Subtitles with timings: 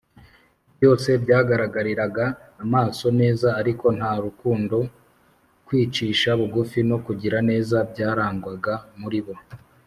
[0.75, 2.25] byose byagaragariraga
[2.63, 4.77] amaso neza, ariko nta rukundo,
[5.67, 9.35] kwicisha bugufi no kugira neza byarangwaga muri bo